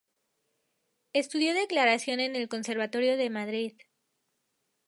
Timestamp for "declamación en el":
1.53-2.49